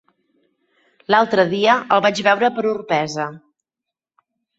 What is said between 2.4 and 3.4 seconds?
per Orpesa.